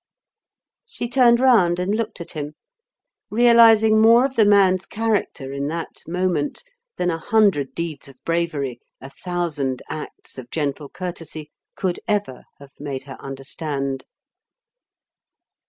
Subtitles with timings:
[0.87, 2.55] She turned round and looked at him;
[3.29, 6.63] realizing more of the man's character in that moment
[6.97, 12.71] than a hundred deeds of bravery, a thousand acts of gentle courtesy, could ever have
[12.79, 14.05] made her understand.